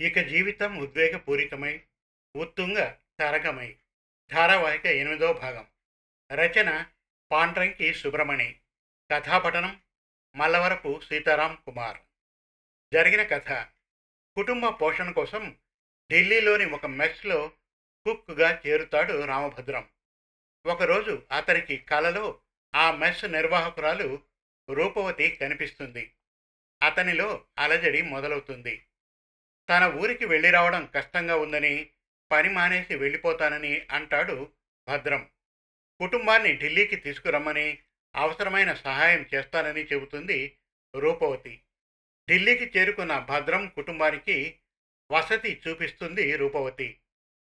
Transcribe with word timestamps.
ఇక 0.00 0.18
జీవితం 0.18 0.78
ఉద్వేగపూరితమై 0.78 1.84
ఉత్తుంగ 2.36 2.94
తరగమై 3.18 3.76
ధారావాహిక 4.32 4.86
ఎనిమిదో 4.86 5.32
భాగం. 5.32 5.66
రచన 6.32 6.86
పాండ్రంకి 7.32 7.94
సుబ్రమణి. 7.94 8.60
కథాపఠనం 9.12 9.82
మల్లవరపు 10.36 11.00
సీతారాం 11.04 11.62
కుమార్. 11.66 11.98
జరిగిన 12.94 13.22
కథ. 13.22 13.50
కుటుంబ 14.36 14.68
పోషణ 14.68 15.10
కోసం 15.10 15.58
ఢిల్లీలోని 16.12 16.64
ఒక 16.64 16.86
మెస్లో 16.86 17.48
కుక్గా 18.06 18.62
చేరుతాడు 18.66 19.24
రామభద్రం. 19.24 19.88
ఒకరోజు 20.66 21.26
అతనికి 21.36 21.76
కలలో 21.76 22.40
ఆ 22.74 22.90
మెస్ 22.90 23.24
నిర్వాహకురాలు 23.24 24.22
రూపవతి 24.70 25.30
కనిపిస్తుంది. 25.30 26.14
అతనిలో 26.82 27.44
అలజడి 27.58 28.02
మొదలవుతుంది. 28.02 28.87
తన 29.70 29.84
ఊరికి 29.84 30.24
వెళ్ళి 30.26 30.50
రావడం 30.50 30.90
కష్టంగా 30.94 31.36
ఉందని 31.36 31.90
పని 32.32 32.48
మానేసి 32.48 32.94
వెళ్ళిపోతానని 32.94 33.86
అంటాడు 33.90 34.52
భద్రం. 34.88 35.28
కుటుంబాన్ని 36.00 36.56
ఢిల్లీకి 36.56 36.96
తీసుకురమ్మని 36.96 37.78
అవసరమైన 38.16 38.74
సహాయం 38.74 39.26
చేస్తానని 39.34 39.84
చెబుతుంది 39.84 40.58
రూపవతి. 40.96 41.62
ఢిల్లీకి 42.30 42.78
చేరుకున్న 42.78 43.18
భద్రం 43.18 43.68
కుటుంబానికి 43.68 44.60
వసతి 45.10 45.62
చూపిస్తుంది 45.68 46.36
రూపవతి. 46.36 46.98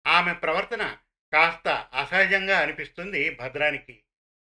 ఆమె 0.07 0.33
ప్రవర్తన 0.33 0.99
కాస్త 1.33 1.69
అసహజంగా 1.95 2.59
అనిపిస్తుంది 2.59 3.31
భద్రానికి. 3.31 4.03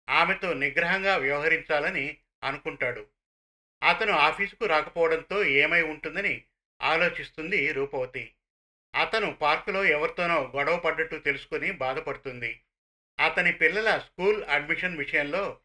ఆమెతో 0.10 0.54
నిగ్రహంగా 0.54 1.18
వ్యవహరించాలని 1.18 2.18
అనుకుంటాడు. 2.44 3.08
అతను 3.84 4.12
ఆఫీసుకు 4.12 4.66
రాకపోవడంతో 4.66 5.44
ఏమై 5.44 5.82
ఉంటుందని 5.82 6.44
ఆలోచిస్తుంది 6.84 7.74
రూపవతి. 7.74 8.34
అతను 8.96 9.34
పార్కులో 9.34 9.86
ఎవరితోనో 9.86 10.52
గొడవ 10.56 10.80
పడ్డట్టు 10.80 11.16
తెలుసుకుని 11.16 11.72
బాధపడుతుంది. 11.72 12.62
అతని 13.20 13.52
పిల్లల 13.54 14.00
స్కూల్ 14.00 14.44
అడ్మిషన్ 14.44 14.98
విషయంలో 14.98 15.60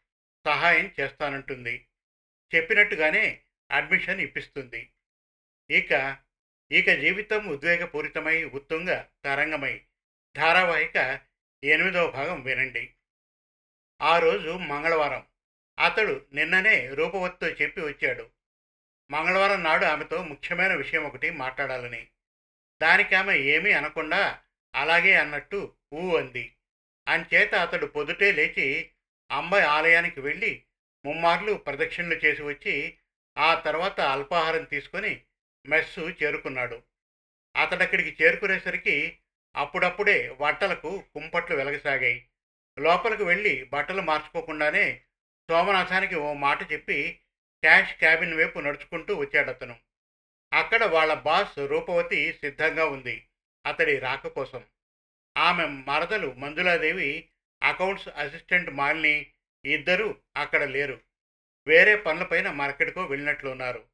సహాయం 0.45 0.91
చేస్తానంటుంది. 1.01 1.87
చెప్పినట్టుగానే 2.55 3.41
అడ్మిషన్ 3.71 4.21
ఇప్పిస్తుంది. 4.21 4.91
ఇక 5.71 6.17
ఇక 6.73 6.91
జీవితం 6.91 7.47
ఉద్వేగపూరితమై 7.47 8.45
ఉత్తుంగ 8.45 9.05
తరంగమై 9.25 9.81
ధారావాహిక 10.37 11.21
ఎనిమిదవ 11.65 12.11
భాగం 12.11 12.43
వినండి. 12.43 12.95
ఆ 14.03 14.19
రోజు 14.19 14.49
మంగళవారం. 14.49 15.27
అతడు 15.79 16.27
నిన్ననే 16.33 16.89
రూపవతితో 16.89 17.49
చెప్పి 17.49 17.81
వచ్చాడు. 17.81 18.31
మంగళవారం 19.11 19.63
నాడు 19.63 19.85
ఆమెతో 19.85 20.23
ముఖ్యమైన 20.23 20.75
విషయం 20.75 21.05
ఒకటి 21.05 21.31
మాట్లాడాలని. 21.31 22.09
దానికి 22.83 23.15
ఆమె 23.15 23.35
ఏమీ 23.37 23.73
అనకుండా 23.73 24.39
అలాగే 24.75 25.15
అన్నట్టు 25.15 25.75
ఊ 25.95 26.17
అంది. 26.17 26.55
అంచేత 27.09 27.55
అతడు 27.55 27.87
పొద్దుటే 27.87 28.33
లేచి 28.33 28.91
అంబాయి 29.31 29.65
ఆలయానికి 29.65 30.21
వెళ్ళి 30.21 30.65
ముమ్మార్లు 31.05 31.55
ప్రదక్షిణలు 31.55 32.15
చేసి 32.15 32.43
వచ్చి 32.43 32.99
ఆ 33.39 33.55
తర్వాత 33.55 34.01
అల్పాహారం 34.01 34.65
తీసుకొని 34.65 35.23
మెస్సు 35.67 36.01
చేరుకున్నాడు. 36.01 36.83
అతడక్కడికి 37.57 38.25
చేరుకునేసరికి 38.25 39.19
అప్పుడప్పుడే 39.57 40.31
బట్టలకు 40.41 41.05
కుంపట్లు 41.15 41.57
వెలగసాగాయి. 41.57 42.29
లోపలికి 42.79 43.25
వెళ్ళి 43.25 43.65
బట్టలు 43.65 44.03
మార్చుకోకుండానే 44.03 45.03
సోమనాథానికి 45.51 46.15
ఓ 46.15 46.33
మాట 46.33 46.73
చెప్పి 46.73 47.21
క్యాష్ 47.63 47.95
క్యాబిన్ 47.95 48.35
వైపు 48.35 48.59
నడుచుకుంటూ 48.59 49.15
వచ్చాడతను 49.15 49.77
అక్కడ 50.53 50.85
వాళ్ళ 50.85 51.15
బాస్ 51.15 51.59
రూపవతి 51.59 52.33
సిద్ధంగా 52.33 52.85
ఉంది. 52.85 53.29
అతడి 53.67 53.99
రాక 53.99 54.27
కోసం. 54.27 54.65
ఆమె 55.39 55.67
మరదలు 55.67 56.33
మంజులాదేవి 56.33 57.29
అకౌంట్స్ 57.63 58.09
అసిస్టెంట్ 58.09 58.71
మాలిని 58.71 59.33
ఇద్దరూ 59.65 60.17
అక్కడ 60.37 60.65
లేరు. 60.65 61.01
వేరే 61.67 61.97
పనులపైన 61.97 62.51
మార్కెట్కు 62.51 63.05
వెళ్ళినట్లున్నారు 63.05 63.87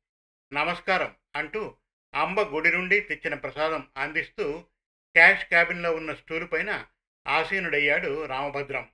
నమస్కారం 0.52 1.16
అంటూ 1.36 1.76
అంబ 2.14 2.40
గుడి 2.40 2.72
నుండి 2.72 3.00
తెచ్చిన 3.00 3.34
ప్రసాదం 3.34 3.88
అందిస్తూ 3.96 4.60
క్యాష్ 5.14 5.44
క్యాబిన్లో 5.44 5.94
ఉన్న 5.94 6.14
స్టూలు 6.14 6.46
పైన 6.46 6.86
ఆసీనుడయ్యాడు 7.28 8.26
రామభద్రం. 8.26 8.90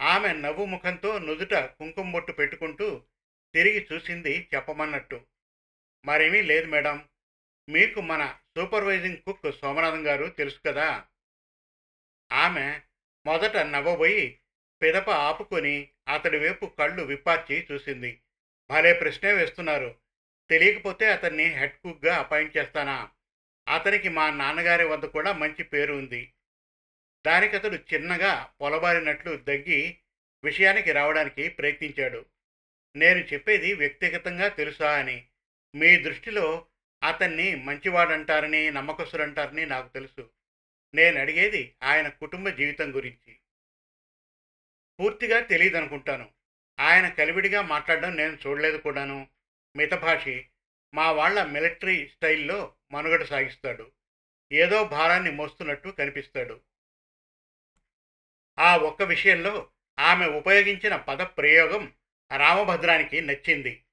ఆమె 0.00 0.32
నవ్వు 0.32 0.64
ముఖంతో 0.64 1.18
నుదుట 1.18 1.54
కుంకుమ 1.54 2.12
బొట్టు 2.12 2.32
పెట్టుకుంటూ 2.32 3.04
తిరిగి 3.56 3.88
చూసింది 3.92 4.48
చెప్పమన్నట్టు. 4.54 5.26
మరేమీ 6.06 6.42
లేదు 6.42 6.66
మేడం. 6.66 7.08
మీకు 7.68 8.00
మన 8.00 8.38
సూపర్వైజింగ్ 8.58 9.16
కుక్ 9.16 9.52
సోమనాథం 9.52 10.06
గారు 10.06 10.26
తెలుసు 10.26 10.60
కదా? 10.66 11.04
ఆమె 12.32 12.80
మొదట 13.26 13.56
నవ్వబోయి 13.56 14.40
పిదప 14.82 15.10
ఆపుకొని 15.10 15.88
అతడి 16.08 16.38
వైపు 16.38 16.66
కళ్ళు 16.66 17.02
విప్పార్చి 17.02 17.66
చూసింది. 17.72 18.20
భలే 18.70 18.92
ప్రశ్నే 18.92 19.32
వేస్తున్నారు. 19.32 19.98
తెలియకపోతే 20.50 21.12
అతన్ని 21.12 21.44
హెడ్ 21.44 21.78
కుక్గా 21.78 22.16
అపాయింట్ 22.16 22.56
చేస్తానా? 22.56 23.10
అతనికి 23.68 24.08
మా 24.08 24.30
నాన్నగారి 24.30 24.84
వద్ద 24.84 25.06
కూడా 25.06 25.32
మంచి 25.32 25.64
పేరు 25.64 25.94
ఉంది. 25.94 26.32
దానికతడు 27.26 27.74
చిన్నగా 27.94 28.54
పొలబారినట్లు 28.60 29.36
దగ్గి 29.36 29.98
విషయానికి 30.44 30.92
రావడానికి 30.92 31.48
ప్రయత్నించాడు. 31.48 32.26
నేను 32.96 33.18
చెప్పేది 33.18 33.74
వ్యక్తిగతంగా 33.74 34.48
తెలుసా 34.48 34.98
అని. 34.98 35.26
మీ 35.74 35.96
దృష్టిలో 35.96 36.66
అతన్ని 37.02 37.56
మంచివాడంటారని 37.56 38.70
నమ్మకస్తులంటారని 38.70 39.66
నాకు 39.66 39.92
తెలుసు. 39.92 40.30
నేను 40.94 41.20
అడిగేది 41.20 41.76
ఆయన 41.82 42.08
కుటుంబ 42.08 42.48
జీవితం 42.48 42.96
గురించి. 42.96 43.36
పూర్తిగా 45.00 45.40
తెలియదనుకుంటాను 45.40 46.30
ఆయన 46.80 47.08
కలివిడిగా 47.08 47.62
మాట్లాడడం 47.62 48.16
నేను 48.16 48.38
చూడలేదు 48.46 48.76
కూడాను. 48.76 49.28
మితభాషి 49.76 50.48
మా 50.94 51.12
వాళ్ళ 51.12 51.42
మిలిటరీ 51.42 52.08
స్టైల్లో 52.08 52.74
మనుగడ 52.92 53.24
సాగిస్తాడు. 53.24 53.92
ఏదో 54.52 54.84
భారాన్ని 54.84 55.30
మోస్తున్నట్టు 55.30 55.88
కనిపిస్తాడు. 55.88 56.60
ఆ 58.58 58.76
ఒక్క 58.76 59.02
విషయంలో 59.02 59.70
ఆమె 59.98 60.26
ఉపయోగించిన 60.26 60.96
పద 60.96 61.22
ప్రయోగం 61.22 61.92
రామభద్రానికి 62.36 63.20
నచ్చింది. 63.20 63.84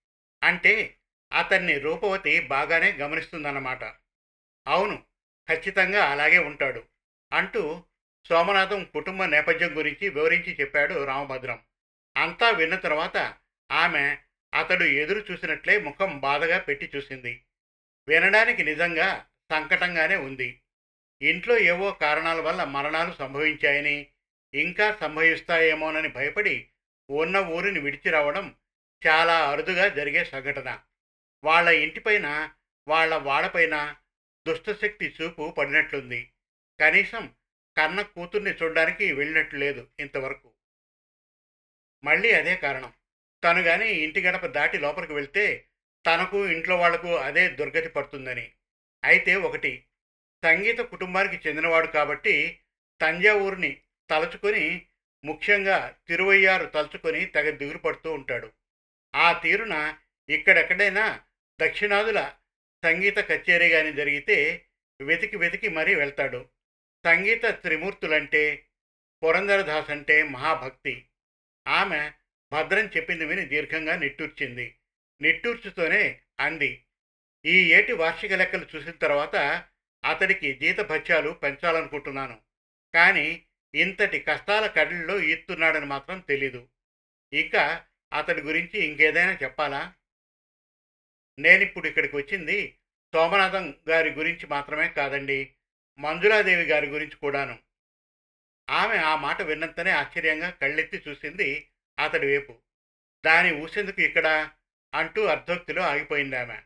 అంటే 0.43 0.97
అతన్ని 1.33 1.79
రూపవతి 1.79 2.39
బాగానే 2.39 2.91
గమనిస్తుందన్నమాట. 2.91 3.83
అవును 4.67 5.03
ఖచ్చితంగా 5.49 6.05
అలాగే 6.05 6.37
ఉంటాడు 6.37 6.83
అంటూ 7.33 7.83
సోమనాథం 8.25 8.83
కుటుంబ 8.83 9.25
నేపథ్యం 9.25 9.77
గురించి 9.77 10.09
వివరించి 10.09 10.57
చెప్పాడు 10.61 11.03
రామభద్రం. 11.03 11.59
అంతా 12.17 12.49
విన్న 12.49 12.75
తర్వాత 12.75 13.35
ఆమె 13.71 14.17
అతడు 14.53 14.83
ఎదురు 14.83 15.25
చూసినట్లే 15.31 15.79
ముఖం 15.79 16.19
బాధగా 16.19 16.57
పెట్టి 16.57 16.91
చూసింది. 16.95 17.43
వినడానికి 18.07 18.63
నిజంగా 18.63 19.25
సంకటంగానే 19.51 20.15
ఉంది. 20.15 20.61
ఇంట్లో 21.21 21.57
ఏవో 21.57 21.91
కారణాల 21.91 22.41
వల్ల 22.41 22.63
మరణాలు 22.63 23.13
సంభవించాయని 23.13 24.07
ఇంకా 24.53 24.97
సంభవిస్తాయేమోనని 25.01 26.07
భయపడి 26.07 26.69
ఉన్న 27.13 27.37
ఊరిని 27.37 27.79
విడిచి 27.79 28.09
రావడం 28.09 28.55
చాలా 29.07 29.49
అరుదుగా 29.49 29.87
జరిగే 29.87 30.23
సంఘటన. 30.25 30.79
వాళ్ళ 31.43 31.69
ఇంటిపైన 31.69 32.53
వాళ్ళ 32.87 33.15
వాడపైన 33.15 33.95
దుష్టశక్తి 34.47 35.15
చూపు 35.21 35.55
పడినట్లుంది. 35.57 36.31
కనీసం 36.79 37.33
కన్న 37.77 38.01
కూతుర్ని 38.01 38.51
చూడడానికి 38.51 39.13
వెళ్ళినట్లు 39.13 39.59
లేదు 39.59 39.87
ఇంతవరకు. 39.99 40.53
మళ్ళీ 42.03 42.31
అదే 42.31 42.55
కారణం. 42.55 42.93
తను 43.43 43.61
గాని 43.61 43.89
ఇంటి 43.89 44.21
గడప 44.21 44.45
దాటి 44.45 44.77
లోపలికి 44.77 45.13
వెళ్తే 45.13 45.67
తనకు 46.05 46.47
ఇంట్లో 46.47 46.77
వాళ్ళకు 46.77 47.15
అదే 47.15 47.49
దుర్గతి 47.49 47.89
పడుతుందని. 47.89 48.53
అయితే 49.03 49.35
ఒకటి 49.35 49.85
సంగీత 50.43 50.79
కుటుంబానికి 50.79 51.49
చెందినవాడు 51.49 51.87
కాబట్టి 51.87 52.59
తంజావూరుని 53.01 53.81
తలుచుకొని 54.09 54.85
ముఖ్యంగా 55.25 55.97
తిరువయ్యారు 56.07 56.65
తలుచుకొని 56.65 57.25
తెగ 57.25 57.49
దిగులు 57.49 57.77
పడుతూ 57.77 58.13
ఉంటాడు. 58.13 58.51
ఆ 59.15 59.33
తీరున 59.33 59.97
ఇక్కడెక్కడైనా 60.29 61.21
దక్షిణాదుల 61.61 62.33
సంగీత 62.83 63.17
కచేరీ 63.17 63.69
కానీ 63.69 63.93
జరిగితే 63.93 64.65
వెతికి 65.01 65.37
వెతికి 65.37 65.67
మరీ 65.69 65.95
వెళ్తాడు. 65.95 66.49
సంగీత 67.05 67.45
త్రిమూర్తులంటే 67.45 68.65
పురంధరదాస్ 69.23 69.89
అంటే 69.89 70.23
మహాభక్తి. 70.23 71.05
ఆమె 71.67 72.11
భద్రం 72.53 72.85
చెప్పింది 72.85 73.25
విని 73.25 73.45
దీర్ఘంగా 73.45 73.95
నిట్టూర్చింది. 73.95 74.75
నిట్టూర్చుతోనే 75.21 76.19
అంది. 76.39 76.83
ఈ 77.45 77.73
ఏటి 77.73 77.93
వార్షిక 77.93 78.33
లెక్కలు 78.33 78.65
చూసిన 78.75 78.91
తర్వాత 78.91 79.65
అతడికి 80.05 80.53
జీతభత్యాలు 80.53 81.29
పెంచాలనుకుంటున్నాను. 81.29 82.39
కానీ 82.93 83.43
ఇంతటి 83.75 84.19
కష్టాల 84.19 84.67
కడలిలో 84.67 85.19
ఈత్తున్నాడని 85.19 85.85
మాత్రం 85.85 86.19
తెలీదు. 86.19 86.67
ఇక 87.33 87.85
అతడి 88.13 88.41
గురించి 88.41 88.79
ఇంకేదైనా 88.79 89.37
చెప్పాలా? 89.43 89.93
నేనిప్పుడు 91.39 91.87
ఇక్కడికి 91.87 92.15
వచ్చింది 92.15 92.79
సోమనాథం 93.13 93.75
గారి 93.89 94.11
గురించి 94.11 94.47
మాత్రమే 94.47 94.89
కాదండి 94.89 95.53
మంజులాదేవి 95.99 96.63
గారి 96.63 96.87
గురించి 96.87 97.15
కూడాను. 97.15 97.59
ఆమె 98.69 98.97
ఆ 98.97 99.15
మాట 99.15 99.41
విన్నంతనే 99.41 99.91
ఆశ్చర్యంగా 99.91 100.49
కళ్ళెత్తి 100.49 101.03
చూసింది 101.09 101.69
అతడి 101.99 102.27
వైపు. 102.27 102.59
దాని 103.25 103.55
ఊసేందుకు 103.55 104.01
ఇక్కడ? 104.01 104.51
అంటూ 104.93 105.25
అర్ధోక్తిలో 105.25 105.81
ఆగిపోయింది 105.81 106.35
ఆమె 106.35 106.59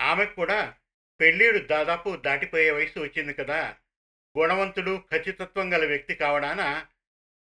ఆమెకు 0.00 0.34
కూడా 0.34 0.76
పెళ్ళీడు 1.20 1.58
దాదాపు 1.58 2.16
దాటిపోయే 2.16 2.70
వయసు 2.70 3.00
వచ్చింది 3.00 3.34
కదా. 3.34 3.78
గుణవంతుడు 4.38 5.02
ఖచ్చితత్వం 5.12 5.74
గల 5.74 5.86
వ్యక్తి 5.86 6.14
కావడాన 6.14 6.86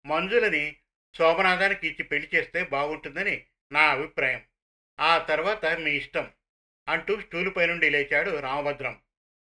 మంజులని 0.05 0.77
శోభనాథానికి 1.17 1.87
ఇచ్చి 1.87 2.03
పెళ్ళి 2.03 2.29
చేస్తే 2.35 2.63
బాగుంటుందని 2.63 3.45
నా 3.71 3.89
అభిప్రాయం. 3.89 4.45
ఆ 4.99 5.17
తర్వాత 5.17 5.65
మీ 5.65 5.91
ఇష్టం 5.91 6.31
అంటూ 6.87 7.21
స్టూలుపై 7.21 7.65
నుండి 7.65 7.89
లేచాడు 7.89 8.39
రామభద్రం. 8.39 9.01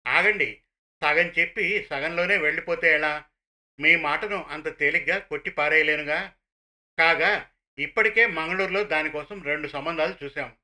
ఆగండి 0.07 0.63
సగం 1.03 1.27
చెప్పి 1.27 1.87
సగంలోనే 1.91 2.37
వెళ్ళిపోతే 2.37 2.93
ఎలా? 2.93 3.25
మీ 3.81 3.97
మాటను 3.97 4.43
అంత 4.45 4.79
తేలిగ్గా 4.79 5.19
కొట్టి 5.19 5.51
పారేయలేనుగా? 5.51 6.35
కాగా 6.99 7.51
ఇప్పటికే 7.79 8.27
మంగళూరులో 8.27 8.85
దానికోసం 8.85 9.43
రెండు 9.43 9.69
సంబంధాలు 9.69 10.25
చూశాం. 10.25 10.57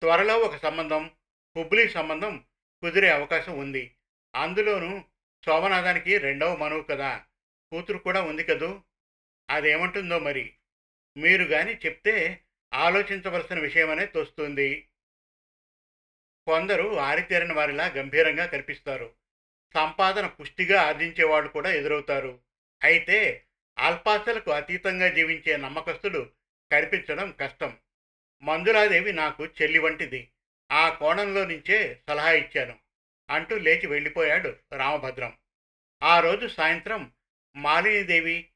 త్వరలో 0.00 0.38
ఒక 0.38 0.56
సంబంధం 0.56 1.10
హుబ్లీ 1.56 1.88
సంబంధం 1.88 2.44
కుదిరే 2.82 3.10
అవకాశం 3.10 3.58
ఉంది. 3.58 3.94
అందులోనూ 4.34 5.04
సోమనాథానికి 5.44 6.18
రెండవ 6.18 6.56
మనువు 6.56 6.82
కదా. 6.82 7.24
కూతురు 7.72 7.98
కూడా 7.98 8.22
ఉంది 8.22 8.44
కదూ? 8.44 8.82
అదేమంటుందో 9.50 10.18
మరి? 10.18 10.54
మీరు 11.16 11.42
గాని 11.42 11.76
చెప్తే 11.76 12.42
ఆలోచించవలసిన 12.74 13.58
విషయమనే 13.58 14.06
తోస్తుంది. 14.06 14.88
కొందరు 16.46 16.98
ఆరితేరిన 16.98 17.52
వారిలా 17.52 17.86
గంభీరంగా 17.86 18.46
కనిపిస్తారు. 18.46 19.14
సంపాదన 19.74 20.26
పుష్టిగా 20.26 20.82
ఆర్జించేవాళ్ళు 20.82 21.50
కూడా 21.50 21.72
ఎదురవుతారు. 21.72 22.40
అయితే 22.82 23.44
అల్పాసలకు 23.78 24.50
అతీతంగా 24.50 25.08
జీవించే 25.08 25.56
నమ్మకస్తులు 25.56 26.30
కనిపించడం 26.72 27.34
కష్టం. 27.40 27.78
మంజులాదేవి 28.42 29.12
నాకు 29.12 29.46
చెల్లి 29.46 29.78
వంటిది. 29.78 30.30
ఆ 30.72 30.88
కోణంలో 30.88 31.44
నుంచే 31.44 32.02
సలహా 32.08 32.30
ఇచ్చాను. 32.30 32.87
అంటూ 33.30 33.58
లేచి 33.58 33.86
వెళ్ళిపోయాడు 33.86 34.56
రామభద్రం. 34.72 35.36
ఆ 36.02 36.20
రోజు 36.20 36.46
సాయంత్రం 36.46 37.12
మాలినీదేవి 37.56 38.48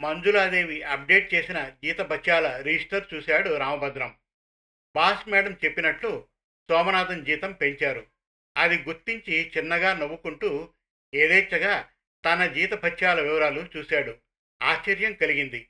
మంజులాదేవి 0.00 0.82
అప్డేట్ 0.82 1.34
చేసిన 1.34 1.68
జీత 1.84 2.00
బత్యాల 2.00 2.56
రిజిస్టర్ 2.56 3.14
చూశాడు 3.14 3.56
రామభద్రం. 3.56 4.16
బాస్ 4.96 5.28
మేడం 5.28 5.52
చెప్పినట్లు 5.52 6.28
సోమనాథన్ 6.70 7.26
జీతం 7.26 7.52
పెంచారు. 7.52 8.06
అది 8.56 8.82
గుర్తించి 8.82 9.52
చిన్నగా 9.56 9.94
నవ్వుకుంటూ 9.94 10.68
ఏదేచ్ఛగా 11.14 11.90
తన 12.24 12.46
జీత 12.46 12.72
భత్యాల 12.72 13.20
వివరాలు 13.20 13.68
చూశాడు. 13.76 14.18
ఆశ్చర్యం 14.62 15.12
కలిగింది. 15.12 15.68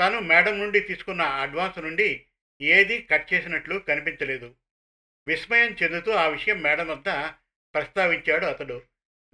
తను 0.00 0.20
మేడం 0.20 0.58
నుండి 0.58 0.80
తీసుకున్న 0.80 1.22
అడ్వాన్స్ 1.22 1.78
నుండి 1.78 2.26
ఏదీ 2.60 3.02
కట్ 3.02 3.34
చేసినట్లు 3.34 3.78
కనిపించలేదు. 3.78 4.54
విస్మయం 5.28 5.76
చెందుతూ 5.82 6.12
ఆ 6.12 6.26
విషయం 6.26 6.62
మేడం 6.62 6.88
వద్ద 6.88 7.08
ప్రస్తావించాడు 7.74 8.46
అతడు. 8.46 8.82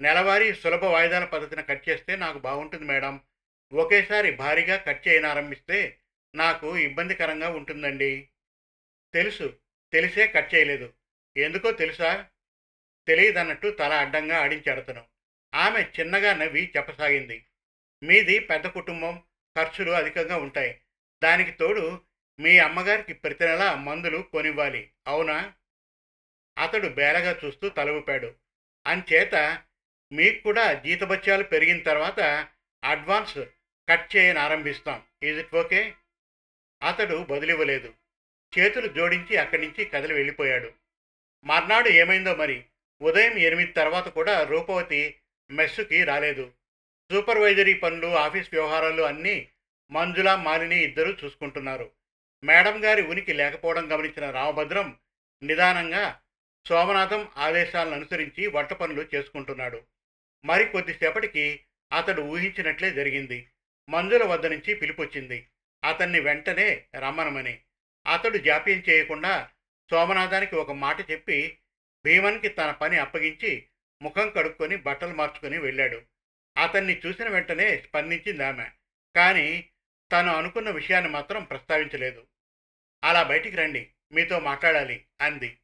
నెలవారీ 0.00 0.54
సులభ 0.54 0.84
వాయిదాల 0.84 1.24
పద్ధతిని 1.24 1.62
కట్ 1.62 1.88
చేస్తే 1.88 2.16
నాకు 2.16 2.38
బాగుంటుంది 2.38 2.84
మేడం. 2.84 3.20
ఒకేసారి 3.72 4.32
భారీగా 4.32 4.76
కట్ 4.76 5.08
చేయనారంభిస్తే 5.08 6.00
నాకు 6.34 6.76
ఇబ్బందికరంగా 6.76 7.48
ఉంటుందండి. 7.48 8.28
తెలుసు 9.14 9.58
తెలిసే 9.92 10.26
కట్ 10.26 10.54
చేయలేదు. 10.54 10.92
ఎందుకో 11.36 11.70
తెలుసా? 11.70 12.28
తెలియదన్నట్టు 13.08 13.68
తల 13.68 13.92
అడ్డంగా 13.92 14.38
ఆడించాడతను 14.38 15.04
ఆమె 15.54 15.82
చిన్నగా 16.00 16.34
నవ్వి 16.34 16.72
చెప్పసాగింది. 16.76 17.46
మీది 18.02 18.38
పెద్ద 18.38 18.66
కుటుంబం 18.66 19.22
ఖర్చులు 19.56 19.90
అధికంగా 19.90 20.36
ఉంటాయి. 20.36 20.80
దానికి 21.24 21.50
తోడు 21.50 22.00
మీ 22.40 22.58
అమ్మగారికి 22.58 23.14
ప్రతి 23.14 23.44
నెల 23.44 23.74
మందులు 23.74 24.18
కొనివ్వాలి. 24.18 24.90
అవునా? 25.06 25.54
అతడు 26.58 26.88
బేలగా 26.88 27.40
చూస్తూ 27.44 27.68
తలవుపాడు 27.68 28.34
అంచేత 28.86 29.62
మీకు 30.12 30.42
కూడా 30.42 30.72
జీతభత్యాలు 30.72 31.42
పెరిగిన 31.42 31.82
తర్వాత 31.82 32.48
అడ్వాన్స్ 32.84 33.38
కట్ 33.88 34.16
చేయని 34.16 34.38
ఆరంభిస్తాం. 34.38 35.02
ఈజ్ 35.22 35.38
ఇట్ 35.38 35.54
ఓకే 35.54 35.94
అతడు 36.82 37.26
బదులివ్వలేదు. 37.30 37.94
చేతులు 38.58 38.86
జోడించి 38.86 39.36
అక్కడి 39.36 39.66
నుంచి 39.66 39.84
కదిలి 39.84 40.14
వెళ్ళిపోయాడు. 40.14 40.72
మర్నాడు 41.44 41.88
ఏమైందో 41.88 42.34
మరి? 42.34 42.64
ఉదయం 43.02 43.38
ఎనిమిది 43.38 43.72
తర్వాత 43.72 44.08
కూడా 44.08 44.42
రూపవతి 44.42 45.14
మెస్సుకి 45.50 46.04
రాలేదు. 46.04 46.52
సూపర్వైజరీ 47.12 47.74
పనులు 47.74 48.06
ఆఫీస్ 48.06 48.48
వ్యవహారాలు 48.52 49.02
అన్నీ 49.02 49.48
మంజుల 49.90 50.34
మాలిని 50.34 50.84
ఇద్దరూ 50.84 51.12
చూసుకుంటున్నారు. 51.24 51.90
మేడం 52.44 52.84
గారి 52.84 53.02
ఉనికి 53.02 53.32
లేకపోవడం 53.32 53.92
గమనించిన 53.92 54.30
రామభద్రం 54.30 54.98
నిదానంగా 55.42 56.20
సోమనాథం 56.66 57.28
ఆదేశాలను 57.36 57.94
అనుసరించి 57.94 58.46
వంట 58.46 58.72
పనులు 58.72 59.06
చేసుకుంటున్నాడు. 59.14 59.82
మరి 60.44 60.64
కొద్దిసేపటికి 60.64 61.64
అతడు 61.92 62.22
ఊహించినట్లే 62.22 62.90
జరిగింది. 62.90 63.50
మంజుల 63.88 64.24
వద్ద 64.24 64.46
నుంచి 64.46 64.74
పిలిపొచ్చింది. 64.74 65.48
అతన్ని 65.84 66.20
వెంటనే 66.20 66.86
రమ్మనమని. 66.98 67.62
అతడు 68.06 68.38
జాప్యం 68.38 68.82
చేయకుండా 68.88 69.50
సోమనాథానికి 69.90 70.56
ఒక 70.56 70.72
మాట 70.72 71.10
చెప్పి 71.10 71.58
భీమన్కి 72.04 72.48
తన 72.48 72.70
పని 72.70 72.98
అప్పగించి 72.98 73.66
ముఖం 74.02 74.30
కడుక్కొని 74.30 74.76
బట్టలు 74.76 75.14
మార్చుకొని 75.14 75.58
వెళ్ళాడు. 75.58 76.02
అతన్ని 76.58 77.02
చూసిన 77.06 77.28
వెంటనే 77.28 77.76
స్పందించింది 77.76 78.44
ఆమె. 78.44 78.70
కానీ 79.16 79.68
తను 80.12 80.34
అనుకున్న 80.34 80.70
విషయాన్ని 80.70 81.10
మాత్రం 81.10 81.44
ప్రస్తావించలేదు. 81.44 82.26
అలా 83.04 83.22
బయటికి 83.22 83.56
రండి. 83.56 83.90
మీతో 84.12 84.40
మాట్లాడాలి 84.40 85.04
అంది. 85.20 85.58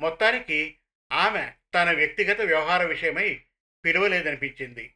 మొత్తానికి 0.00 0.78
ఆమె 1.12 1.52
తన 1.74 1.92
వ్యక్తిగత 1.92 2.40
వ్యవహార 2.40 2.84
విషయమై 2.84 3.42
పిలువలేదనిపించింది. 3.84 4.94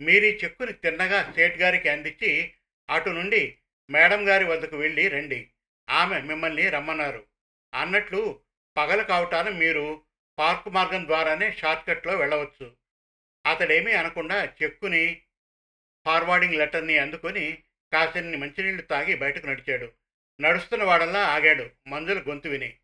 మీరీ 0.00 0.40
చెక్కుని 0.44 0.72
తిన్నగా 0.72 1.32
సేట్ 1.36 1.56
గారికి 1.56 1.88
అందించి 1.88 2.54
అటు 2.90 3.10
నుండి 3.10 3.58
మేడం 3.90 4.28
గారి 4.28 4.44
వద్దకు 4.44 4.76
వెళ్ళి 4.76 5.08
రండి. 5.08 5.50
ఆమె 5.90 6.20
మిమ్మల్ని 6.20 6.70
రమ్మన్నారు. 6.70 7.26
అన్నట్లు 7.74 8.40
పగల 8.76 9.02
కావటాన 9.02 9.48
మీరు 9.48 10.02
పార్క్ 10.38 10.68
మార్గం 10.68 11.06
ద్వారానే 11.06 11.52
షార్ట్కట్లో 11.52 12.16
వెళ్ళవచ్చు. 12.16 12.76
అతడేమీ 13.46 13.92
అనకుండా 13.92 14.52
చెక్కుని 14.62 15.22
ఫార్వార్డింగ్ 16.06 16.54
లెటర్ని 16.54 16.98
అందుకొని 16.98 17.58
కాసిన్ని 17.92 18.36
మంచినీళ్ళు 18.36 18.82
తాగి 18.82 19.14
బయటకు 19.14 19.46
నడిచాడు. 19.46 19.92
నడుస్తున్న 20.40 20.84
వాడల్లా 20.84 21.20
ఆగాడు 21.20 21.70
మంజుల 21.88 22.20
గొంతు 22.28 22.48
విని. 22.48 22.76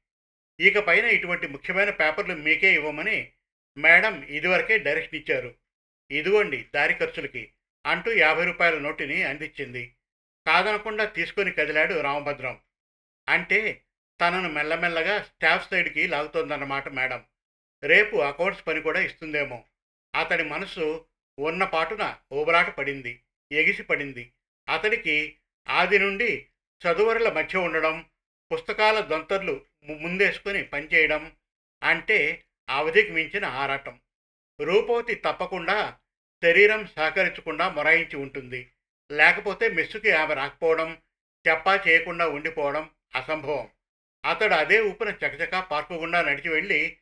ఇక 0.61 0.79
పైన 0.79 1.05
ఇటువంటి 1.05 1.47
ముఖ్యమైన 1.47 1.91
పేపర్లు 1.91 2.35
మీకే 2.35 2.75
ఇవ్వమని 2.75 3.33
మేడం 3.79 4.23
ఇదివరకే 4.23 4.79
డైరెక్షన్ 4.79 5.15
ఇచ్చారు. 5.15 5.55
ఇదిగోండి 6.11 6.67
దారి 6.75 6.95
ఖర్చులకి 6.95 7.53
అంటూ 7.87 8.13
యాభై 8.13 8.45
రూపాయల 8.45 8.79
నోటుని 8.79 9.23
అందించింది. 9.23 9.95
కాదనకుండా 10.47 11.05
తీసుకొని 11.05 11.53
కదిలాడు 11.53 12.01
రామభద్రం. 12.01 12.61
అంటే 13.29 13.85
తనను 14.21 14.49
మెల్లమెల్లగా 14.49 15.23
స్టాఫ్ 15.23 15.71
సైడ్కి 15.71 16.07
లాగుతోందన్నమాట 16.07 16.89
మేడం. 16.89 17.25
రేపు 17.85 18.17
అకౌంట్స్ 18.17 18.67
పని 18.67 18.81
కూడా 18.81 19.01
ఇస్తుందేమో. 19.01 19.65
అతడి 20.15 20.45
మనసు 20.45 21.05
ఉన్న 21.39 21.65
పాటున 21.65 22.17
ఊబలాట 22.33 22.71
పడింది 22.71 23.21
ఎగిసి 23.53 23.83
పడింది. 23.83 24.33
అతడికి 24.69 25.37
ఆది 25.69 25.99
నుండి 25.99 26.47
చదువరుల 26.83 27.29
మధ్య 27.29 27.59
ఉండడం 27.59 28.07
పుస్తకాల 28.53 29.01
దొంతర్లు 29.01 29.61
ముందేసుకొని 29.89 30.63
పనిచేయడం 30.63 31.33
అంటే 31.83 32.45
అవధికి 32.69 33.13
మించిన 33.13 33.45
ఆరాటం. 33.45 34.01
రూపవతి 34.61 35.15
తప్పకుండా 35.15 35.99
శరీరం 36.43 36.87
సహకరించకుండా 36.87 37.69
మొరాయించి 37.69 38.17
ఉంటుంది. 38.17 38.71
లేకపోతే 39.11 39.69
మెస్సుకి 39.69 40.11
ఆమె 40.13 40.35
రాకపోవడం 40.35 40.99
చెప్పా 41.49 41.75
చేయకుండా 41.89 42.29
ఉండిపోవడం 42.29 42.91
అసంభవం. 43.15 43.71
అతడు 44.25 44.55
అదే 44.55 44.81
ఊపిన 44.81 45.09
చకచకా 45.09 45.61
పార్కు 45.61 45.95
గుండా 45.95 46.23
నడిచి 46.23 46.49
వెళ్ళి 46.49 46.97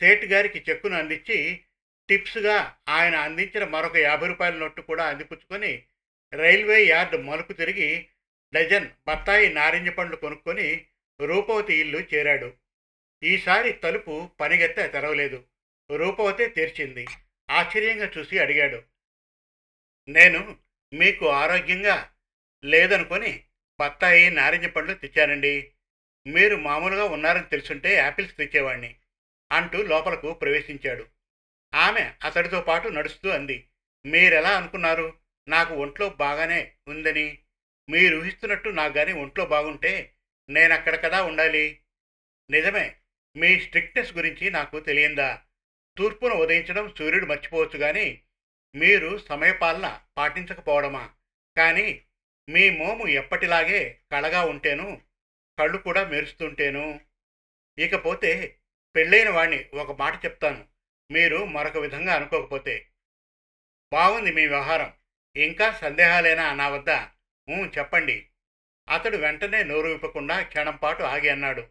సేట్ 0.00 0.24
గారికి 0.24 0.64
చెక్కును 0.70 0.96
అందించి 0.96 1.66
టిప్స్గా 2.08 2.78
ఆయన 2.88 3.14
అందించిన 3.16 3.64
మరొక 3.64 3.96
యాభై 3.96 4.26
రూపాయల 4.26 4.54
నోట్టు 4.54 4.80
కూడా 4.80 5.04
అందిపుచ్చుకొని 5.06 5.82
రైల్వే 6.32 6.84
యార్డ్ 6.84 7.16
మలుపు 7.24 7.52
తిరిగి 7.52 8.08
డజన్ 8.54 8.88
బత్తాయి 9.08 9.52
నారింజ 9.52 9.88
పండ్లు 9.88 10.16
కొనుక్కొని 10.16 10.86
రూపవతి 11.20 11.74
ఇల్లు 11.74 11.98
చేరాడు. 11.98 12.54
ఈసారి 13.24 13.72
తలుపు 13.72 14.30
పనిగెత్త 14.40 14.80
తెరవలేదు. 14.80 15.44
రూపవతే 15.96 16.48
తెరిచింది. 16.48 17.06
ఆశ్చర్యంగా 17.50 18.10
చూసి 18.18 18.38
అడిగాడు. 18.38 18.82
నేను 20.08 20.56
మీకు 20.94 21.28
ఆరోగ్యంగా 21.28 22.12
లేదనుకొని 22.64 23.44
బత్తాయి 23.80 24.30
నారింజ 24.30 24.66
పండ్లు 24.66 24.94
తెచ్చానండి. 24.94 25.72
మీరు 26.26 26.56
మామూలుగా 26.56 27.04
ఉన్నారని 27.04 27.44
తెలుసుంటే 27.44 27.94
యాపిల్స్ 27.94 28.36
తెచ్చేవాణ్ణి 28.36 28.96
అంటూ 29.52 29.82
లోపలకు 29.82 30.32
ప్రవేశించాడు. 30.32 31.06
ఆమె 31.74 32.12
అతడితో 32.24 32.60
పాటు 32.60 32.88
నడుస్తూ 32.88 33.28
అంది. 33.28 33.68
మీరెలా 34.06 34.50
అనుకున్నారు? 34.50 35.18
నాకు 35.48 35.74
ఒంట్లో 35.74 36.08
బాగానే 36.08 36.72
ఉందని. 36.88 37.38
మీరు 37.88 38.16
ఊహిస్తున్నట్టు 38.16 38.68
నాకు 38.68 38.94
కానీ 38.94 39.12
ఒంట్లో 39.12 39.46
బాగుంటే 39.46 40.15
నేనక్కడ 40.50 41.04
కదా 41.04 41.22
ఉండాలి? 41.22 41.80
నిజమే 42.50 42.96
మీ 43.36 43.60
స్ట్రిక్ట్నెస్ 43.60 44.14
గురించి 44.14 44.50
నాకు 44.50 44.80
తెలియందా? 44.80 45.42
తూర్పున 45.98 46.32
ఉదయించడం 46.32 46.94
సూర్యుడు 46.98 47.26
మర్చిపోవచ్చు 47.26 47.78
కానీ 47.78 48.22
మీరు 48.76 49.18
సమయపాలన 49.18 50.00
పాటించకపోవడమా? 50.18 51.14
కానీ 51.56 52.02
మీ 52.48 52.70
మోము 52.70 53.06
ఎప్పటిలాగే 53.06 54.00
కళగా 54.12 54.44
ఉంటేను 54.44 55.02
కళ్ళు 55.58 55.78
కూడా 55.78 56.08
మెరుస్తుంటేను. 56.08 57.00
ఇకపోతే 57.78 58.58
పెళ్ళైన 58.96 59.30
వాణ్ణి 59.30 59.68
ఒక 59.74 59.98
మాట 59.98 60.24
చెప్తాను 60.24 60.68
మీరు 61.12 61.44
మరొక 61.44 61.76
విధంగా 61.76 62.14
అనుకోకపోతే. 62.14 62.88
బాగుంది 63.92 64.32
మీ 64.32 64.46
వ్యవహారం 64.46 64.92
ఇంకా 65.36 65.72
సందేహాలేనా 65.72 66.54
నా 66.54 66.68
వద్ద? 66.68 66.88
చెప్పండి. 67.78 68.28
అతడు 68.88 69.16
వెంటనే 69.16 69.62
నోరు 69.62 69.88
విప్పకుండా 69.88 70.42
క్షణం 70.42 70.76
పాటు 70.76 71.02
ఆగి 71.02 71.28
అన్నాడు 71.28 71.68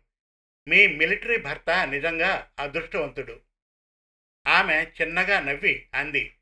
మీ 0.67 0.88
మిలిటరీ 0.88 1.38
భర్త 1.38 1.88
నిజంగా 1.88 2.51
అదృష్టవంతుడు. 2.60 3.41
ఆమె 4.48 4.86
చిన్నగా 5.01 5.39
నవ్వి 5.39 5.88
అంది 5.93 6.36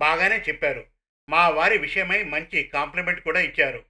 బాగానే 0.00 0.38
చెప్పారు. 0.38 0.86
మా 1.28 1.48
వారి 1.48 1.78
విషయమై 1.78 2.22
మంచి 2.22 2.64
కాంప్లిమెంట్ 2.64 3.20
కూడా 3.20 3.40
ఇచ్చారు. 3.40 3.84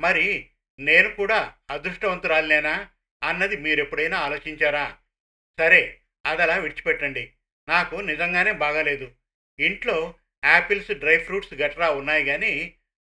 మరి 0.00 0.50
నేను 0.78 1.14
కూడా 1.14 1.54
అదృష్టవంతురాలినేనా 1.70 2.90
అన్నది 3.22 3.56
మీరెప్పుడైనా 3.56 4.18
ఆలోచించారా? 4.18 4.98
సరే 5.58 6.00
అదలా 6.26 6.56
విడిచిపెట్టండి. 6.56 7.32
నాకు 7.68 7.96
నిజంగానే 7.96 8.52
బాగాలేదు. 8.52 9.12
ఇంట్లో 9.58 10.14
యాపిల్స్ 10.44 10.90
డ్రై 10.90 11.18
ఫ్రూట్స్ 11.18 11.54
గట్రా 11.54 11.90
ఉన్నాయి 11.90 12.24
కానీ 12.24 12.74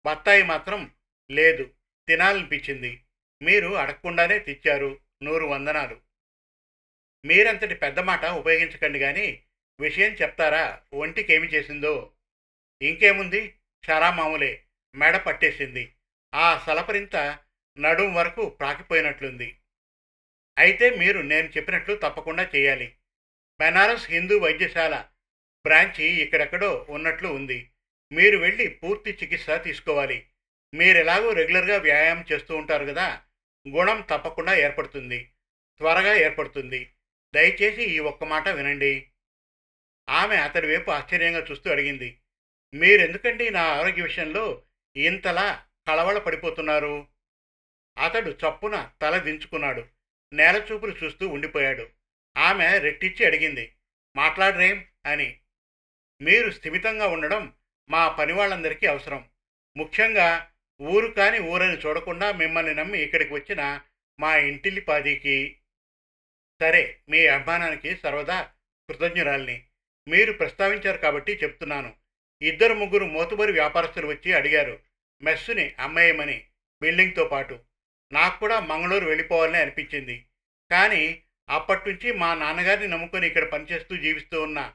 బత్తాయి 0.07 0.43
మాత్రం 0.43 0.91
లేదు. 1.31 1.71
తినాలనిపించింది. 2.13 3.03
మీరు 3.43 3.75
అడగకుండానే 3.75 4.39
తెచ్చారు 4.39 4.99
నూరు 5.23 5.45
వందనాలు. 5.45 6.01
మీరంతటి 7.25 7.75
పెద్ద 7.75 7.99
మాట 7.99 8.25
ఉపయోగించకండి 8.25 8.99
కానీ 8.99 9.43
విషయం 9.81 10.13
చెప్తారా? 10.13 10.81
ఒంటికేమి 10.93 11.47
చేసిందో? 11.47 12.13
ఇంకేముంది? 12.83 13.55
చాలా 13.91 14.11
మామూలే. 14.11 14.65
మెడ 14.95 15.17
పట్టేసింది. 15.17 15.93
ఆ 16.35 16.65
సలపరింత 16.67 17.39
నడుం 17.79 18.15
వరకు 18.15 18.49
ప్రాకిపోయినట్లుంది. 18.49 19.59
అయితే 20.59 20.91
మీరు 20.91 21.21
నేను 21.21 21.47
చెప్పినట్లు 21.47 21.95
తప్పకుండా 21.95 22.51
చేయాలి. 22.57 22.95
బెనారస్ 23.61 24.11
హిందూ 24.11 24.39
వైద్యశాల 24.39 25.05
బ్రాంచి 25.65 26.05
ఇక్కడెక్కడో 26.05 26.87
ఉన్నట్లు 26.89 27.29
ఉంది. 27.29 27.71
మీరు 28.13 28.39
వెళ్ళి 28.39 28.69
పూర్తి 28.69 29.19
చికిత్స 29.23 29.47
తీసుకోవాలి. 29.51 30.27
మీరు 30.75 30.99
ఎలాగో 30.99 31.33
రెగ్యులర్గా 31.33 31.79
వ్యాయామం 31.79 32.25
చేస్తూ 32.33 32.57
ఉంటారు 32.57 32.85
కదా 32.85 33.23
గుణం 33.69 34.01
తప్పకుండా 34.01 34.55
ఏర్పడుతుంది 34.55 35.31
త్వరగా 35.79 36.15
ఏర్పడుతుంది. 36.15 36.93
దయచేసి 37.35 37.83
ఈ 37.83 37.99
ఒక్క 37.99 38.25
మాట 38.25 38.49
వినండి. 38.49 39.09
ఆమె 40.09 40.37
అతడి 40.37 40.67
వైపు 40.67 40.91
ఆశ్చర్యంగా 40.91 41.47
చూస్తూ 41.51 41.71
అడిగింది 41.71 42.19
మీరెందుకండి 42.75 43.51
నా 43.51 43.63
ఆరోగ్య 43.63 44.03
విషయంలో 44.03 44.63
ఇంతలా 44.97 45.65
కలవళ 45.89 46.19
పడిపోతున్నారు? 46.19 47.09
అతడు 47.99 48.31
చప్పున 48.31 48.93
తల 49.03 49.19
దించుకున్నాడు 49.19 49.89
నేల 50.33 50.67
చూపులు 50.73 50.97
చూస్తూ 51.05 51.29
ఉండిపోయాడు. 51.29 51.91
ఆమె 52.37 52.79
రెట్టిచ్చి 52.79 53.27
అడిగింది 53.27 53.75
మాట్లాడరేం 54.17 54.87
అని. 55.07 55.39
మీరు 56.21 56.51
స్థిమితంగా 56.51 57.07
ఉండడం 57.07 57.53
మా 57.91 58.09
పని 58.09 58.33
వాళ్ళందరికీ 58.33 58.87
అవసరం. 58.87 59.29
ముఖ్యంగా 59.77 60.52
ఊరు 60.81 61.07
కాని 61.07 61.39
ఊరని 61.39 61.77
చూడకుండా 61.77 62.33
మిమ్మల్ని 62.33 62.75
నమ్మి 62.75 62.99
ఇక్కడికి 62.99 63.35
వచ్చిన 63.35 63.81
మా 64.21 64.37
ఇంటిల్లిపాదికి 64.37 65.57
సరే 66.61 66.99
మీ 67.09 67.27
అభిమానానికి 67.27 67.97
సర్వదా 67.97 68.51
కృతజ్ఞురాల్ని. 68.91 69.65
మీరు 70.09 70.33
ప్రస్తావించారు 70.33 70.99
కాబట్టి 70.99 71.33
చెప్తున్నాను. 71.33 71.95
ఇద్దరు 72.43 72.75
ముగ్గురు 72.75 73.05
మోతుబరి 73.05 73.53
వ్యాపారస్తులు 73.53 74.07
వచ్చి 74.07 74.33
అడిగారు. 74.33 74.81
మెస్సుని 75.23 75.75
అమ్మేయమని 75.79 76.45
బిల్డింగ్తో 76.83 77.25
పాటు. 77.25 77.61
నాకు 78.13 78.41
కూడా 78.41 78.61
మంగళూరు 78.61 79.07
వెళ్ళిపోవాలని 79.07 79.57
అనిపించింది. 79.57 80.27
కానీ 80.71 81.23
అప్పటి 81.49 81.91
నుంచి 81.91 82.13
మా 82.13 82.35
నాన్నగారిని 82.35 82.89
నమ్ముకొని 82.89 83.27
ఇక్కడ 83.27 83.49
పనిచేస్తూ 83.49 83.97
జీవిస్తూ 83.97 84.43
ఉన్న 84.43 84.73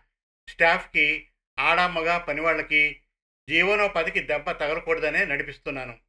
స్టాఫ్కి 0.50 1.28
ఆడామగ 1.60 2.18
పనివాళ్ళకి 2.18 3.02
జీవనోపాధికి 3.50 4.20
దెబ్బ 4.20 4.52
తగలకూడదనే 4.52 5.26
నడిపిస్తున్నాను. 5.26 6.00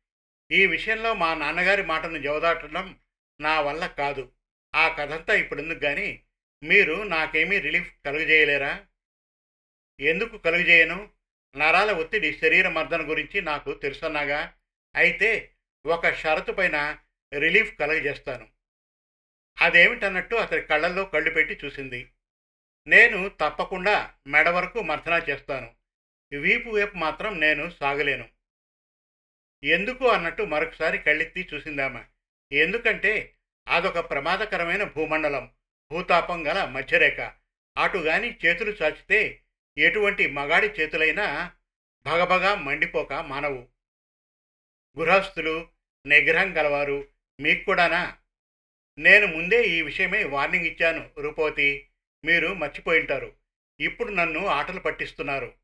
ఈ 0.52 0.66
విషయంలో 0.66 1.14
మా 1.14 1.34
నాన్నగారి 1.34 1.82
మాటను 1.82 2.18
జవదాటడం 2.18 2.98
నా 3.40 3.60
వల్ల 3.60 3.86
కాదు. 3.86 4.32
ఆ 4.74 4.88
కథంతా 4.88 5.34
ఇప్పుడెందుకు 5.34 5.78
కానీ 5.78 6.22
మీరు 6.62 7.02
నాకేమీ 7.02 7.58
రిలీఫ్ 7.58 7.92
కలుగజేయలేరా? 8.04 8.86
ఎందుకు 10.00 10.38
కలుగజేయను? 10.38 11.10
నరాల 11.56 11.92
ఒత్తిడి 11.92 12.38
శరీర 12.38 12.68
మర్దన 12.68 13.10
గురించి 13.10 13.40
నాకు 13.40 13.74
తెలుసన్నాగా. 13.74 14.54
అయితే 14.96 15.52
ఒక 15.86 16.14
షరతు 16.14 16.52
పైన 16.52 16.98
రిలీఫ్ 17.38 17.78
కలగజేస్తాను. 17.78 18.48
అదేమిటన్నట్టు 19.60 20.34
అతడి 20.34 20.62
కళ్ళల్లో 20.62 21.04
కళ్ళు 21.04 21.30
పెట్టి 21.30 21.66
చూసింది. 21.66 22.10
నేను 22.86 23.28
తప్పకుండా 23.28 24.14
మెడ 24.26 24.48
వరకు 24.48 24.80
మర్దనా 24.80 25.18
చేస్తాను. 25.18 25.77
వీపు 26.36 26.70
వైపు 26.70 26.96
మాత్రం 26.96 27.40
నేను 27.40 27.70
సాగలేను. 27.70 28.28
ఎందుకు 29.64 30.08
అన్నట్టు 30.08 30.42
మరొకసారి 30.42 30.98
కళ్ళెత్తి 30.98 31.48
చూసిందామా. 31.54 32.04
ఎందుకంటే 32.52 33.34
అదొక 33.68 34.10
ప్రమాదకరమైన 34.10 34.84
భూమండలం 34.84 35.52
భూతాపం 35.90 36.46
గల 36.46 36.64
మధ్యరేఖ. 36.64 37.32
అటుగాని 37.78 38.38
చేతులు 38.46 38.70
చాచితే 38.70 39.42
ఎటువంటి 39.78 40.26
మగాడి 40.26 40.66
చేతులైనా 40.66 41.52
భగభగా 42.06 42.54
మండిపోక 42.54 43.12
మానవు. 43.12 43.68
గృహస్థులు 44.98 45.68
నిగ్రహం 46.06 46.56
గలవారు 46.56 47.08
మీకు 47.40 47.64
కూడానా? 47.64 48.18
నేను 48.98 49.26
ముందే 49.26 49.64
ఈ 49.64 49.82
విషయమై 49.82 50.24
వార్నింగ్ 50.24 50.66
ఇచ్చాను 50.66 51.10
రూపవతి. 51.18 51.88
మీరు 52.24 52.54
మర్చిపోయింటారు 52.54 53.36
ఇప్పుడు 53.80 54.12
నన్ను 54.12 54.46
ఆటలు 54.46 54.80
పట్టిస్తున్నారు. 54.80 55.54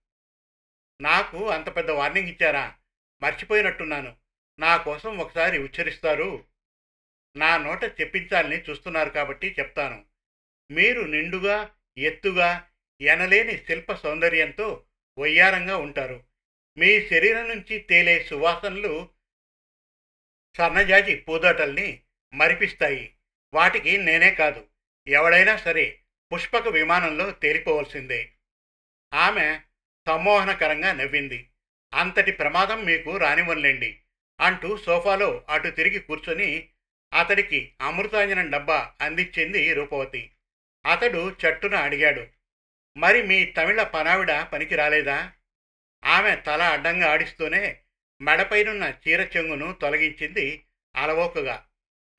నాకు 1.01 1.49
అంత 1.49 1.77
పెద్ద 1.77 1.91
వార్నింగ్ 1.91 2.29
ఇచ్చారా? 2.29 2.77
మర్చిపోయినట్టున్నాను. 3.23 4.17
నా 4.59 4.77
కోసం 4.77 5.19
ఒకసారి 5.19 5.59
ఉచ్చరిస్తారు. 5.59 6.45
నా 7.37 7.57
నోట 7.57 7.85
చెప్పించాలని 7.85 8.63
చూస్తున్నారు 8.63 9.11
కాబట్టి 9.11 9.57
చెప్తాను. 9.59 10.05
మీరు 10.71 11.03
నిండుగా 11.03 11.75
ఎత్తుగా 11.99 12.71
ఎనలేని 13.01 13.59
శిల్ప 13.59 13.93
సౌందర్యంతో 13.93 14.85
వయ్యారంగా 15.19 15.77
ఉంటారు. 15.77 16.25
మీ 16.79 17.09
శరీరం 17.09 17.49
నుంచి 17.49 17.79
తేలే 17.79 18.25
సువాసనలు 18.25 19.09
సన్నజాజి 20.57 21.17
పూదోటల్ని 21.17 22.03
మరిపిస్తాయి. 22.35 23.15
వాటికి 23.55 23.97
నేనే 23.97 24.35
కాదు. 24.35 24.67
ఎవడైనా 25.07 25.57
సరే 25.57 26.01
పుష్పక 26.35 26.69
విమానంలో 26.69 27.31
తేలిపోవలసిందే. 27.31 28.33
ఆమె 29.15 29.61
సమ్మోహనకరంగా 30.09 30.93
నవ్వింది. 30.93 31.49
అంతటి 31.95 32.33
ప్రమాదం 32.33 32.85
మీకు 32.85 33.17
రానివ్వనులేండి 33.17 34.01
అంటూ 34.41 34.77
సోఫాలో 34.77 35.45
అటు 35.49 35.69
తిరిగి 35.69 35.99
కూర్చొని 35.99 36.69
అతడికి 37.15 37.73
అమృతాంజనం 37.81 38.51
డబ్బా 38.51 38.93
అందించింది 39.01 39.75
రూపవతి. 39.75 40.31
అతడు 40.87 41.37
చట్టున 41.45 41.75
అడిగాడు 41.75 42.27
మరి 42.97 43.23
మీ 43.23 43.45
తమిళ 43.45 43.83
పనావిడ 43.83 44.43
పనికి 44.43 44.77
రాలేదా? 44.77 45.33
ఆమె 46.05 46.37
తల 46.37 46.63
అడ్డంగా 46.63 47.11
ఆడిస్తూనే 47.11 47.81
మెడపైనున్న 48.21 48.95
చీర 49.09 49.21
చెంగును 49.37 49.73
తొలగించింది 49.73 50.65
అలవోకగా. 50.97 51.65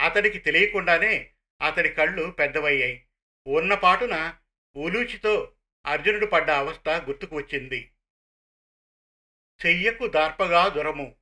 అతడికి 0.02 0.40
తెలియకుండానే 0.40 1.32
అతడి 1.62 1.90
కళ్ళు 1.90 2.32
పెద్దవయ్యాయి. 2.32 3.06
ఉన్నపాటున 3.48 4.34
ఉలూచితో 4.76 5.52
అర్జునుడు 5.86 6.26
పడ్డ 6.26 6.50
అవస్థ 6.50 6.90
గుర్తుకు 6.90 7.36
వచ్చింది. 7.36 7.92
చెయ్యకు 9.66 10.08
దార్పగా 10.08 10.68
దురము. 10.68 11.16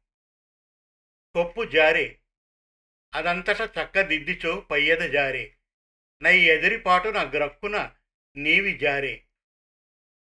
కొప్పు 1.36 1.64
జారే. 1.64 2.20
అదంతట 3.16 3.58
చక్కదిద్దిచో 3.62 4.60
పయ్యద 4.62 5.10
జారే. 5.10 5.56
నై 6.22 6.40
ఎదిరిపాటున 6.40 7.30
గ్రక్కున 7.30 7.96
నీవి 8.36 8.78
జారే. 8.78 9.26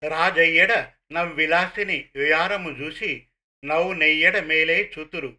రాజయ్యడ 0.09 0.93
నవ్విలాసిని 1.13 2.11
వియారము 2.15 2.71
చూసి 2.71 3.29
నవ్వు 3.65 3.93
నెయ్యడ 3.93 4.39
మేలే 4.39 4.93
చూతురు. 4.99 5.37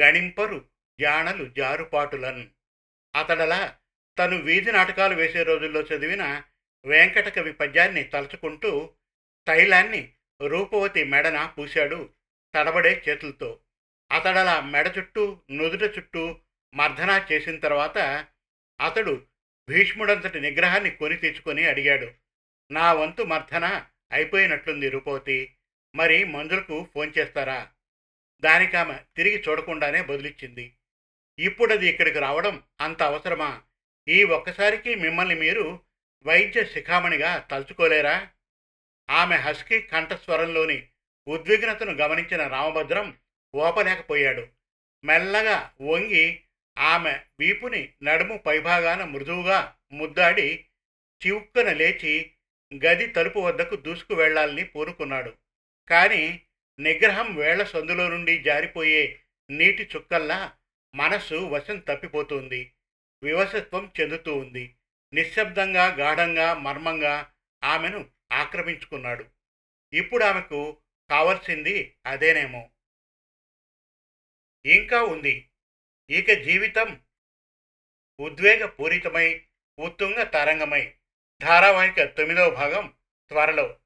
గణింపరు 0.00 0.68
జాణలు 1.00 1.50
జారుపాటులను. 1.50 2.50
అతడలా 3.18 3.78
తను 4.18 4.36
వీధి 4.36 4.72
నాటకాలు 4.72 5.14
వేసే 5.14 5.42
రోజుల్లో 5.42 5.80
చదివిన 5.80 6.44
వెంకటకవి 6.84 7.52
పద్యాన్ని 7.52 8.04
తలుచుకుంటూ 8.04 8.94
తైలాన్ని 9.46 10.12
రూపవతి 10.40 11.04
మెడన 11.04 11.46
పూశాడు 11.46 12.14
తడబడే 12.54 13.02
చేతులతో. 13.08 13.60
అతడలా 14.10 14.60
మెడ 14.60 14.92
చుట్టూ 14.98 15.42
నుదుట 15.50 15.82
చుట్టూ 15.82 16.40
మర్దనా 16.74 17.26
చేసిన 17.32 17.58
తర్వాత 17.58 17.98
అతడు 18.80 19.14
భీష్ముడంతటి 19.68 20.40
నిగ్రహాన్ని 20.40 20.90
కొని 20.90 21.16
తెచ్చుకొని 21.16 21.66
అడిగాడు 21.66 22.08
నా 22.70 22.92
వంతు 22.92 23.22
మర్దన 23.22 23.86
అయిపోయినట్లుంది 24.12 24.88
రూపవతి 24.88 25.56
మరి 25.94 26.24
మంజులకు 26.24 26.84
ఫోన్ 26.94 27.12
చేస్తారా 27.18 27.72
దానికామె 28.42 28.94
తిరిగి 29.16 29.42
చూడకుండానే 29.48 30.02
బదులిచ్చింది 30.02 30.76
ఇప్పుడది 31.38 31.86
ఇక్కడికి 31.88 32.18
రావడం 32.18 32.62
అంత 32.80 33.02
అవసరమా? 33.02 33.62
ఈ 34.08 34.24
ఒక్కసారికి 34.24 34.94
మిమ్మల్ని 34.94 35.34
మీరు 35.34 35.64
వైద్య 36.26 36.64
శిఖామణిగా 36.64 37.48
తలుచుకోలేరా? 37.50 38.28
ఆమె 39.10 39.36
హస్కీ 39.36 39.80
కంఠస్వరంలోని 39.80 40.88
ఉద్విగ్నతను 41.28 41.92
గమనించిన 41.92 42.46
రామభద్రం 42.46 43.18
ఓపలేకపోయాడు 43.54 44.48
మెల్లగా 45.04 45.72
వంగి 45.80 46.40
ఆమె 46.78 47.18
వీపుని 47.40 47.92
నడుము 48.02 48.36
పైభాగాన 48.36 49.04
మృదువుగా 49.04 49.74
ముద్దాడి 49.92 50.64
చివుక్కన 51.26 51.72
లేచి 51.72 52.32
గది 52.84 53.06
తలుపు 53.06 53.38
వద్దకు 53.38 53.76
దూసుకు 53.76 54.14
వెళ్ళాలని 54.14 54.64
పూనుకున్నాడు. 54.64 55.36
కానీ 55.90 56.42
నిగ్రహం 56.80 57.34
వేళ్ళ 57.34 57.62
సందులో 57.64 58.08
నుండి 58.08 58.42
జారిపోయే 58.42 59.20
నీటి 59.50 59.88
చుక్కల్లా 59.96 60.52
మనస్సు 60.94 61.34
వశం 61.34 61.78
తప్పిపోతుంది. 61.78 62.72
వివసత్వం 63.22 63.92
చెందుతూ 64.00 64.34
ఉంది. 64.34 64.74
నిశ్శబ్దంగా 65.14 65.94
గాఢంగా 65.94 66.54
మర్మంగా 66.54 67.32
ఆమెను 67.64 68.10
ఆక్రమించుకున్నాడు. 68.32 69.24
ఇప్పుడు 69.92 70.24
ఆమెకు 70.24 70.80
కావలసింది 71.10 71.96
అదేనేమో. 72.06 72.70
ఇంకా 74.66 75.02
ఉంది. 75.02 75.50
ఇక 76.10 76.32
జీవితం 76.32 77.00
ఉద్వేగపూరితమై 78.20 79.44
ఉత్తుంగ 79.78 80.22
తరంగమై. 80.22 80.94
ధారావాహిక 81.42 82.04
తొమ్మిదవ 82.04 82.50
భాగం 82.50 82.94
త్వరలో. 83.28 83.78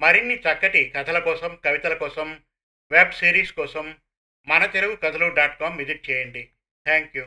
మరిన్ని 0.00 0.34
చక్కటి 0.34 0.92
కథల 0.96 1.18
కోసం 1.18 1.60
కవితల 1.64 1.94
కోసం 1.94 2.44
వెబ్ 2.92 3.12
సిరీస్ 3.12 3.52
కోసం 3.52 3.98
మన 4.46 4.66
తెలుగు 4.66 4.96
కథలు 4.96 5.34
డాట్ 5.34 5.60
కామ్ 5.60 5.78
విజిట్ 5.78 6.10
చేయండి. 6.10 6.50
Thank 6.84 7.16
you 7.16 7.22